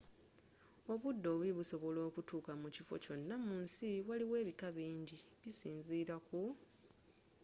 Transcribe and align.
obudde 0.91 1.25
obubi 1.29 1.49
busobola 1.57 1.99
okutuuka 2.09 2.51
mu 2.61 2.67
kifo 2.75 2.95
kyonna 3.03 3.35
mu 3.45 3.53
nsi 3.63 3.89
waliyo 4.07 4.35
ebika 4.43 4.67
binji 4.75 5.17
bisinziira 5.41 6.15
ku 6.27 6.39